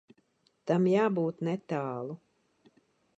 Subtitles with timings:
[0.71, 2.17] Tam jābūt netālu.